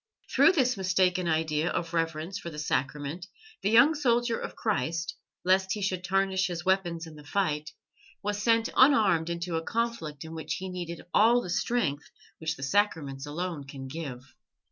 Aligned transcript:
Through 0.33 0.53
this 0.53 0.77
mistaken 0.77 1.27
idea 1.27 1.69
of 1.69 1.93
reverence 1.93 2.39
for 2.39 2.49
the 2.49 2.57
Sacrament 2.57 3.27
the 3.61 3.69
young 3.69 3.93
soldier 3.93 4.35
of 4.35 4.55
Christ, 4.55 5.15
lest 5.45 5.73
he 5.73 5.81
should 5.83 6.03
tarnish 6.03 6.47
his 6.47 6.65
weapons 6.65 7.05
in 7.05 7.13
the 7.13 7.23
fight, 7.23 7.69
was 8.23 8.41
sent 8.41 8.67
unarmed 8.75 9.29
into 9.29 9.57
a 9.57 9.61
conflict 9.63 10.25
in 10.25 10.33
which 10.33 10.55
he 10.55 10.69
needed 10.69 11.03
all 11.13 11.39
the 11.39 11.51
strength 11.51 12.09
which 12.39 12.55
the 12.55 12.63
Sacraments 12.63 13.27
alone 13.27 13.63
can 13.67 13.87
give. 13.87 14.33